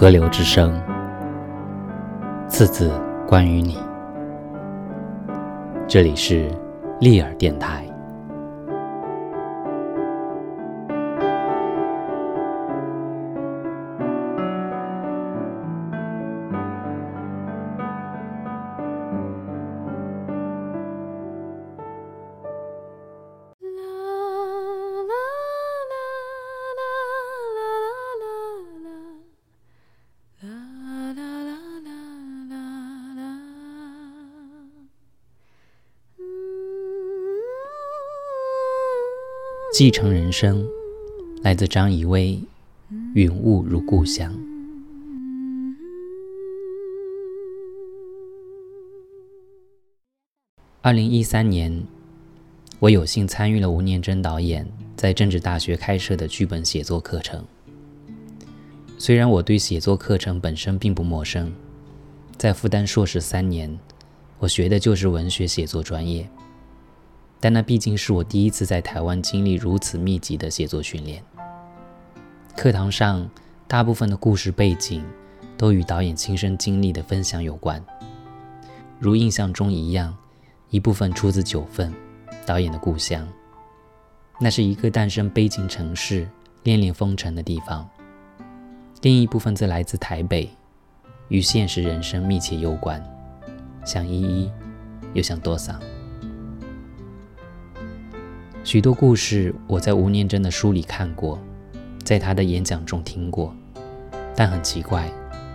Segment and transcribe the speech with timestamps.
[0.00, 0.80] 河流之声，
[2.46, 2.88] 次次
[3.26, 3.76] 关于你。
[5.88, 6.48] 这里是
[7.00, 7.84] 利尔电台。
[39.78, 40.66] 继承人生，
[41.44, 42.36] 来自张怡薇，
[43.14, 44.34] 《云雾如故乡》。
[50.82, 51.80] 二零一三年，
[52.80, 57.44] 我有幸参与了吴念真导演在政治大学开设的剧本写作课程。
[58.98, 61.52] 虽然我对写作课程本身并不陌生，
[62.36, 63.78] 在复旦硕士三年，
[64.40, 66.28] 我学的就是文学写作专业。
[67.40, 71.22] 但那毕竟是我第一次在台湾经历如此密集的写作训练。
[72.56, 73.28] 课堂上
[73.68, 75.04] 大部分的故事背景
[75.56, 77.84] 都与导演亲身经历的分享有关，
[78.98, 80.16] 如印象中一样，
[80.70, 81.94] 一部分出自九份，
[82.44, 83.26] 导演的故乡，
[84.40, 86.28] 那是一个诞生悲情城市、
[86.64, 87.84] 恋恋风尘的地方；
[89.02, 90.50] 另一部分则来自台北，
[91.28, 93.00] 与现实人生密切攸关，
[93.84, 94.50] 像依依，
[95.12, 95.80] 又像多桑。
[98.68, 101.42] 许多故事我在吴念真的书里看过，
[102.04, 103.56] 在他的演讲中听过，
[104.36, 105.10] 但很奇怪，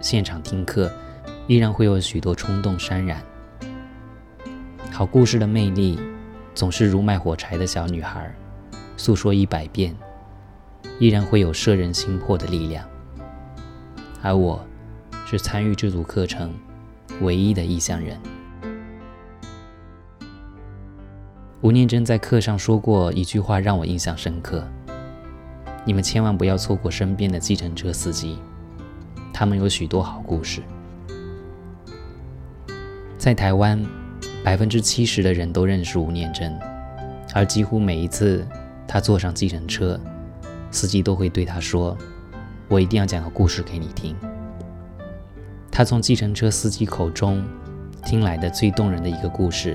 [0.00, 0.90] 现场听课
[1.46, 3.22] 依然会有许多冲动潸然。
[4.90, 6.00] 好故事的魅力
[6.54, 8.34] 总是如卖火柴的小女孩，
[8.96, 9.94] 诉说一百遍，
[10.98, 12.88] 依然会有摄人心魄的力量。
[14.22, 14.64] 而我，
[15.26, 16.50] 是参与这组课程
[17.20, 18.18] 唯一的异乡人。
[21.64, 24.62] 吴念真在课上说过一句话，让我印象深刻：
[25.86, 28.38] 你们千万不要错过身边的计程车司机，
[29.32, 30.60] 他们有许多好故事。
[33.16, 33.82] 在台湾，
[34.44, 36.54] 百分之七十的人都认识吴念真，
[37.32, 38.46] 而几乎每一次
[38.86, 39.98] 他坐上计程车，
[40.70, 41.96] 司机都会对他说
[42.68, 44.14] ：“我一定要讲个故事给你听。”
[45.72, 47.42] 他从计程车司机口中
[48.04, 49.74] 听来的最动人的一个故事。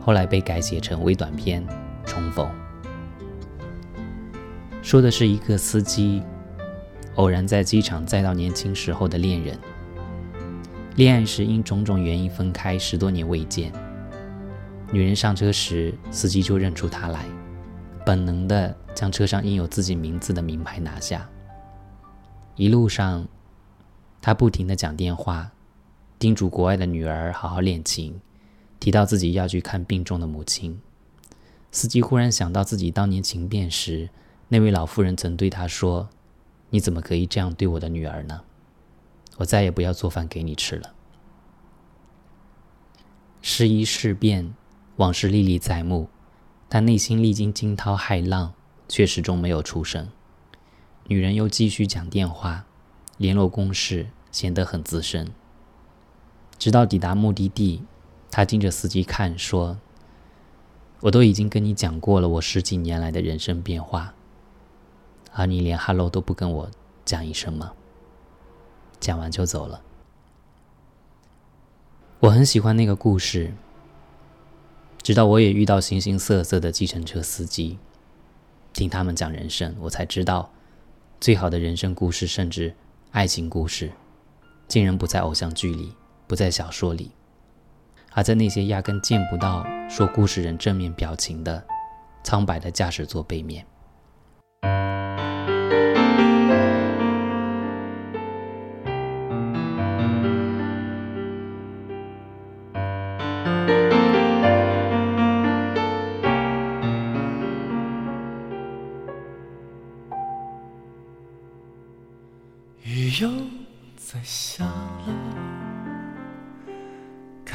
[0.00, 1.62] 后来被改写成微短片
[2.06, 2.46] 《重逢》，
[4.82, 6.22] 说的是一个司机
[7.16, 9.58] 偶然在机场载到年轻时候的恋人，
[10.96, 13.72] 恋爱时因种种原因分开，十多年未见。
[14.90, 17.26] 女人上车时，司机就认出她来，
[18.06, 21.28] 本能的将车上印有自己名字的名牌拿下。
[22.56, 23.26] 一路上，
[24.22, 25.50] 他不停的讲电话，
[26.18, 28.18] 叮嘱国外的女儿好好练琴。
[28.80, 30.80] 提到自己要去看病重的母亲，
[31.72, 34.08] 司机忽然想到自己当年情变时，
[34.48, 36.08] 那位老妇人曾对他说
[36.70, 38.42] ：“你怎么可以这样对我的女儿呢？
[39.38, 40.94] 我再也不要做饭给你吃了。”
[43.42, 44.54] 时移事变，
[44.96, 46.08] 往事历历在目，
[46.68, 48.54] 但内心历经惊涛骇浪，
[48.88, 50.08] 却始终没有出声。
[51.08, 52.66] 女人又继续讲电话，
[53.16, 55.32] 联络公事，显得很资深。
[56.58, 57.82] 直到抵达目的地。
[58.38, 59.76] 他盯着司机看，说
[61.02, 64.14] ：“我都已经跟你讲过了，我十几年来的人生变化，
[65.32, 66.70] 而你连 ‘hello’ 都不跟我
[67.04, 67.72] 讲一声吗？”
[69.00, 69.82] 讲完就走了。
[72.20, 73.54] 我很喜欢那个故事，
[75.02, 77.76] 直到我也遇到形形色色的计程车司机，
[78.72, 80.52] 听他们讲人生，我才知道，
[81.18, 82.76] 最好的人生故事，甚至
[83.10, 83.90] 爱情故事，
[84.68, 85.96] 竟然不在偶像剧里，
[86.28, 87.10] 不在小说里。
[88.12, 91.62] 而在那些压根见不到说故事人正面表情的
[92.22, 93.64] 苍白的驾驶座背面，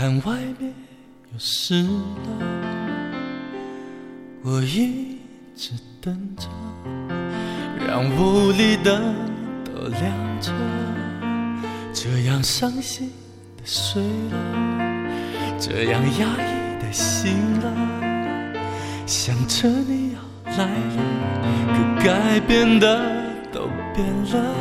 [0.03, 0.73] 看外面
[1.31, 1.89] 又湿了，
[4.43, 5.17] 我一
[5.55, 5.71] 直
[6.01, 6.45] 等着，
[7.87, 9.15] 让屋里灯
[9.63, 10.51] 都亮着，
[11.93, 13.13] 这样伤心
[13.55, 14.37] 的睡了，
[15.57, 17.71] 这样压抑的醒了，
[19.05, 20.19] 想着你要
[20.57, 20.99] 来了，
[21.71, 23.01] 可改变的
[23.53, 24.53] 都变了，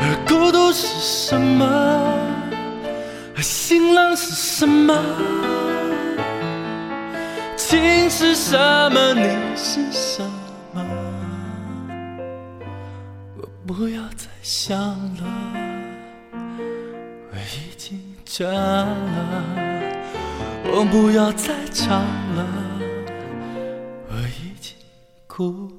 [0.00, 2.34] 而孤独是什么？
[3.36, 4.94] 而新浪是什么？
[7.56, 8.56] 情是什
[8.90, 9.12] 么？
[9.12, 10.22] 你是什
[10.72, 10.82] 么？
[13.36, 14.78] 我不要再想
[15.16, 15.24] 了，
[16.32, 18.88] 我已经倦了。
[20.72, 22.00] 我不要再唱
[22.36, 22.46] 了，
[24.08, 24.74] 我已经
[25.26, 25.70] 哭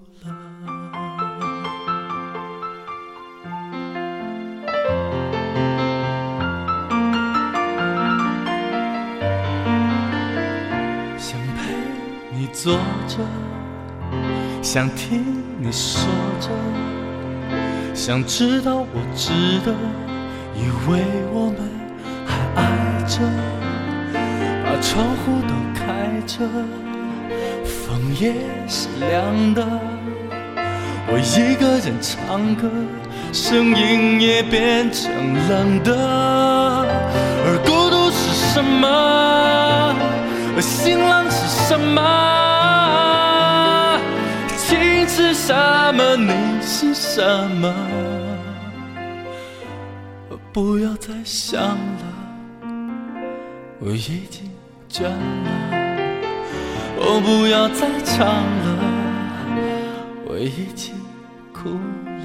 [12.63, 12.73] 坐
[13.07, 13.17] 着，
[14.63, 15.23] 想听
[15.59, 16.09] 你说
[16.41, 16.49] 着，
[17.93, 19.71] 想知道我值得，
[20.55, 21.59] 以为我们
[22.25, 22.65] 还爱
[23.05, 23.21] 着，
[24.65, 25.85] 把窗户都开
[26.25, 26.49] 着，
[27.63, 28.33] 风也
[28.67, 29.63] 是凉的。
[31.09, 32.67] 我一个人唱歌，
[33.31, 35.11] 声音也变成
[35.47, 35.95] 冷的。
[37.45, 38.87] 而孤独是什么？
[40.57, 42.01] 而新浪是什么？
[44.57, 45.53] 情是什
[45.93, 46.15] 么？
[46.17, 46.33] 你
[46.63, 47.21] 是什
[47.51, 47.71] 么？
[50.31, 51.77] 我不要再想了，
[53.79, 54.49] 我已经
[54.89, 55.15] 倦了。
[56.99, 58.65] 我不要再唱了，
[60.25, 60.95] 我已经
[61.53, 62.16] 哭了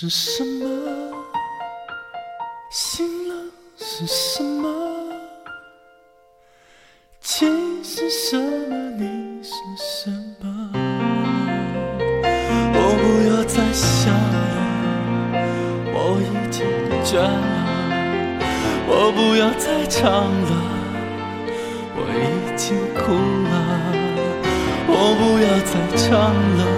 [0.00, 0.64] 是什么？
[2.70, 3.34] 醒了
[3.76, 4.70] 是什么？
[7.20, 8.76] 情是什么？
[8.96, 10.08] 你是什
[10.40, 10.70] 么？
[12.74, 15.36] 我不要再想了，
[15.92, 16.64] 我已经
[17.02, 17.26] 倦了。
[18.86, 20.50] 我不要再唱了，
[21.96, 23.10] 我已经哭
[23.50, 23.52] 了。
[24.86, 26.77] 我不要再唱了。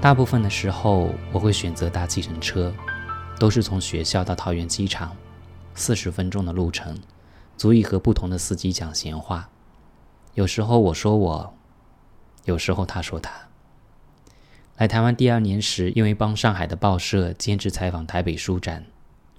[0.00, 2.72] 大部分的时候，我会选择搭计程车，
[3.38, 5.14] 都是从学校到桃园机场，
[5.74, 6.98] 四十分钟的路程，
[7.58, 9.50] 足以和不同的司机讲闲话。
[10.32, 11.54] 有时候我说我，
[12.46, 13.30] 有时候他说他。
[14.78, 18.86] 来台湾第二年时，因为帮上海的报社兼职采访台北书展，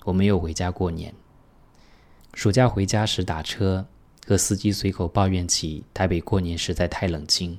[0.04, 1.12] 我没有回家过年。
[2.36, 3.88] 暑假回家时打车，
[4.28, 7.58] 和司机随口抱怨起台北过年实在太冷清，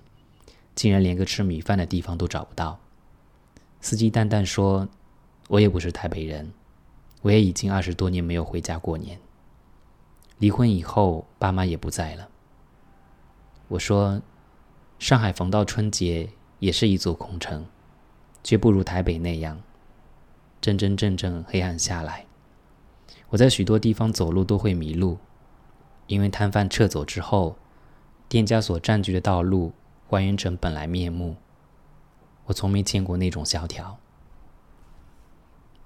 [0.76, 2.78] 竟然连个吃米饭的地方都找不到。
[3.82, 4.88] 司机淡淡说
[5.50, 6.52] ：“我也不是台北人，
[7.20, 9.19] 我也已经二十多年没有回家过年。
[10.38, 12.29] 离婚以后，爸妈也不在了。”
[13.67, 14.22] 我说
[15.01, 16.29] ：“上海逢到春节
[16.60, 17.67] 也是一座空城，
[18.44, 19.60] 绝不如台北那样
[20.60, 22.24] 真真正正黑暗下来。
[23.31, 25.19] 我在许多地方走路都会迷路，
[26.06, 27.56] 因为摊贩撤走之后，
[28.29, 29.72] 店家所占据的道路
[30.06, 31.34] 还原成本来面目。
[32.52, 33.98] 我从没见过那种萧条。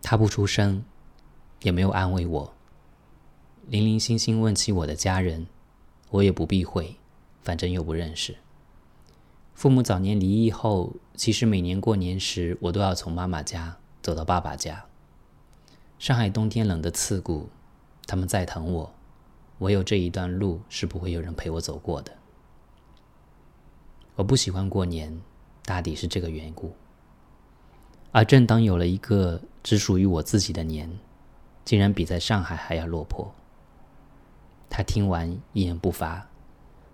[0.02, 0.85] 他不出声，
[1.62, 2.52] 也没有安慰我。
[3.68, 5.46] 零零星星问起我的家人，
[6.11, 6.96] 我也不避讳，
[7.40, 8.37] 反正又不认识。
[9.54, 14.87] 父母早年离异后，其实每年过年时，我都要从妈妈家走到爸爸家。
[16.00, 17.49] 上海冬天冷得刺骨，
[18.08, 18.92] 他们再疼我，
[19.61, 22.12] 唯有这一段路是不会有人陪我走过的。
[24.16, 25.23] 我不喜欢过年，
[25.66, 26.73] 大抵是这个缘故。
[28.12, 30.90] 而正当有了一个只属于我自己的年，
[31.66, 33.35] 竟然比在上海还要落魄。
[34.70, 36.28] 他听完一言不发，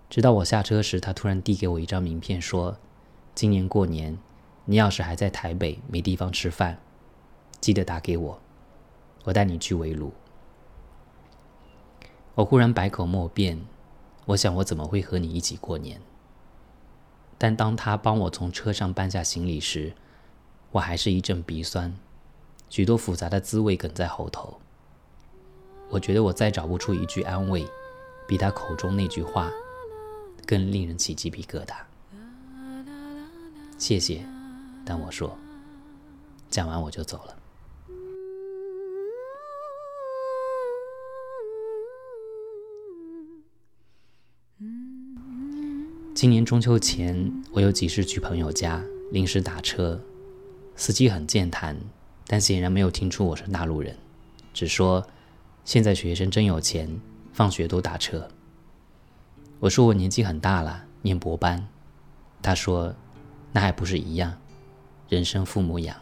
[0.09, 2.77] 直到我下车时，他突然递给我一张名片，说
[3.33, 4.17] ：“今年过年，
[4.65, 6.79] 你要是还在台北没地方吃饭，
[7.61, 8.39] 记得打给我，
[9.23, 10.11] 我带你去围炉。”
[12.35, 13.61] 我忽然百口莫辩，
[14.25, 16.01] 我想我怎么会和你一起过年？
[17.43, 19.91] 但当他帮我从车上搬下行李时，
[20.71, 21.93] 我还是一阵鼻酸，
[22.69, 24.61] 许多复杂的滋味梗在喉头。
[25.89, 27.67] 我觉得我再找不出一句安慰，
[28.25, 29.51] 比他口中那句话
[30.47, 31.75] 更令人起鸡皮疙瘩。
[33.77, 34.25] 谢谢。
[34.85, 35.37] 但我说，
[36.49, 37.35] 讲完我就走了。
[46.23, 49.99] 今年中秋前，我有几次去朋友家，临时打车，
[50.73, 51.75] 司机很健谈，
[52.25, 53.93] 但显然没有听出我是大陆人，
[54.53, 55.05] 只说
[55.65, 56.89] 现在学生真有钱，
[57.33, 58.25] 放学都打车。
[59.59, 61.67] 我说我年纪很大了，念博班。
[62.41, 62.95] 他说，
[63.51, 64.33] 那还不是一样。
[65.09, 65.93] 人生父母养。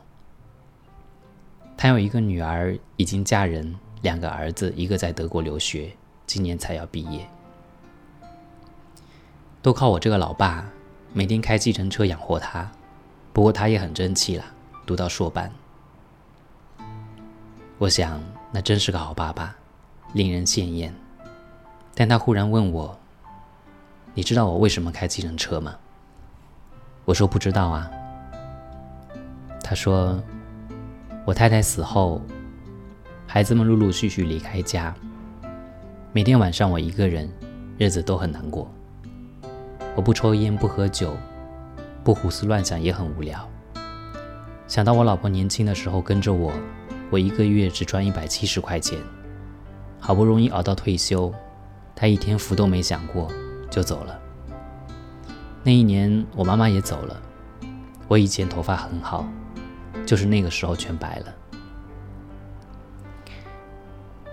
[1.75, 5.91] 他有一个女儿已经嫁人，两个儿子，一个在德国留学，
[6.27, 7.27] 今年才要毕业，
[9.61, 10.67] 都靠我这个老爸
[11.13, 12.69] 每天开计程车养活他。
[13.33, 14.43] 不过他也很争气了，
[14.85, 15.51] 读到硕班。
[17.77, 19.55] 我想那真是个好爸爸，
[20.13, 20.93] 令人羡艳。
[21.93, 22.97] 但他忽然问我
[24.13, 25.75] ：“你知道我为什么开计程车吗？”
[27.05, 27.89] 我说：“不知道啊。”
[29.63, 30.21] 他说
[31.25, 32.21] ：“我太太死后，
[33.27, 34.93] 孩子们陆陆续续离开家，
[36.11, 37.31] 每天晚上我一个人，
[37.77, 38.69] 日子都很难过。
[39.95, 41.15] 我不抽烟，不喝酒，
[42.03, 43.47] 不胡思乱想，也很无聊。
[44.67, 46.53] 想到我老婆年轻的时候跟着我，
[47.09, 48.97] 我一个月只赚一百七十块钱，
[49.99, 51.33] 好不容易熬到退休，
[51.95, 53.29] 她一天福都没享过
[53.69, 54.19] 就走了。
[55.63, 57.21] 那一年我妈妈也走了，
[58.07, 59.25] 我以前头发很好。”
[60.03, 61.25] 就是那个时候全白了，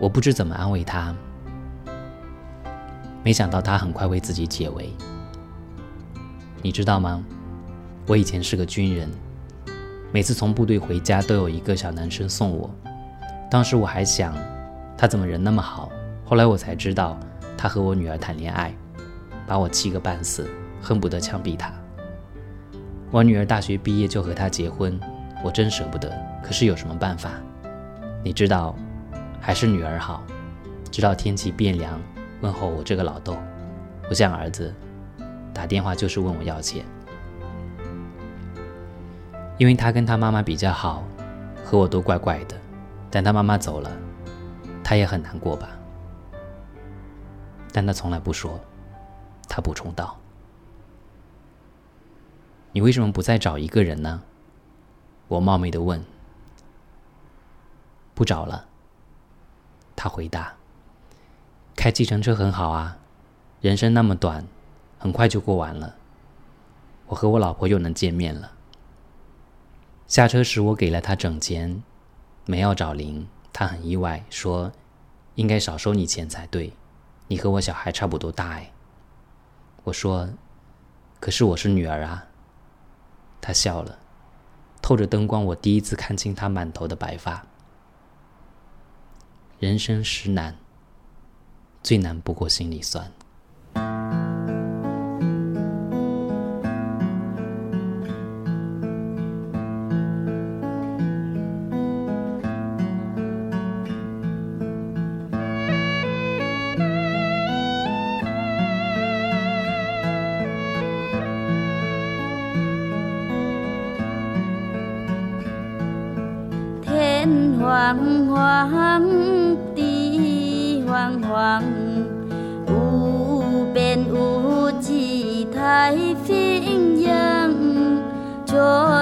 [0.01, 1.15] 我不知怎么安慰她，
[3.23, 4.91] 没想到她很快为自己解围。
[6.61, 7.25] 你知道吗？
[8.07, 9.09] 我以前是个军人，
[10.11, 12.69] 每次从部队回家都有一个小男生送我。
[13.51, 14.35] 当时我还想，
[14.97, 15.91] 他怎么人那么好？
[16.25, 17.19] 后来我才知道，
[17.57, 18.75] 他和我女儿谈恋爱，
[19.47, 20.51] 把我气个半死，
[20.83, 21.73] 恨不得枪毙他。
[23.11, 24.99] 我女儿大学毕业就和他结婚。
[25.45, 26.13] 我真舍不得，
[26.43, 27.31] 可是有什么办法？
[28.25, 28.75] 你知道，
[29.41, 30.25] 还是女儿好。
[30.91, 32.01] 直到天气变凉，
[32.41, 33.37] 问候我这个老豆，
[34.09, 34.75] 不像儿子，
[35.59, 36.87] 打电话就是问我要钱。
[39.57, 41.03] 因为他跟他妈妈比较好，
[41.65, 42.57] 和我都怪怪的。
[43.11, 43.91] 但他妈妈走了，
[44.85, 45.71] 他也很难过吧？
[47.73, 48.61] 但他从来不说。
[49.49, 50.17] 他补充道
[52.71, 54.23] ：“你为什么不再找一个人呢？”
[55.27, 56.05] 我冒昧的问
[58.15, 58.67] ：“不找了。”
[59.97, 60.55] 他回答
[61.75, 62.99] ：“开计程车很好啊，
[63.61, 64.47] 人生那么短，
[64.99, 65.97] 很快就过完了。
[67.07, 68.53] 我和我老婆又能见面了。”
[70.07, 71.83] 下车时，我给了他整钱，
[72.47, 73.29] 没要找零。
[73.53, 74.73] 他很意外，说
[75.37, 76.73] ：“应该少收你钱才对，
[77.27, 78.73] 你和我小孩差不多大哎。”
[79.85, 80.31] 我说
[81.21, 82.27] ：“可是我是女儿啊。”
[83.41, 83.99] 他笑了。
[84.81, 87.45] 透着灯光，我第一次看清他满头的白发。
[89.59, 90.57] 人生实难，
[91.83, 93.13] 最难不过心里酸。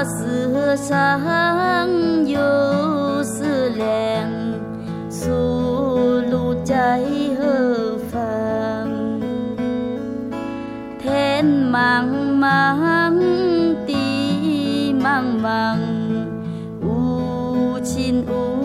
[0.09, 1.21] 世上
[2.27, 2.39] 有
[3.23, 4.31] 思量，
[5.11, 5.31] 宿
[6.31, 7.03] 路在
[7.39, 8.19] 何方？
[11.01, 12.07] 天茫
[12.39, 13.19] 茫，
[13.85, 15.77] 地茫茫，
[16.81, 18.57] 无亲无。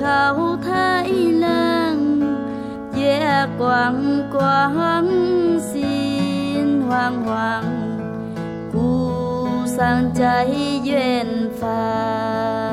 [0.00, 2.22] 高太冷，
[2.94, 3.94] 月光
[4.30, 5.04] 光，
[5.58, 6.80] 心
[9.78, 10.44] 惶惶，故乡在
[10.84, 11.68] 远方。
[11.68, 12.67] 风